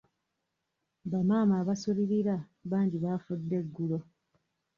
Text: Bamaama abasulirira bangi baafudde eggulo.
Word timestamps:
Bamaama 1.11 1.53
abasulirira 1.61 2.35
bangi 2.71 2.97
baafudde 3.03 3.55
eggulo. 3.61 3.99